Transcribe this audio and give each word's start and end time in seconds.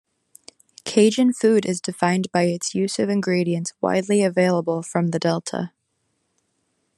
Cajun 0.83 1.31
food 1.31 1.63
is 1.63 1.79
defined 1.79 2.31
by 2.31 2.45
its 2.45 2.73
use 2.73 2.97
of 2.97 3.07
ingredients 3.07 3.73
widely 3.81 4.23
available 4.23 4.81
from 4.81 5.09
the 5.09 5.19
delta. 5.19 5.73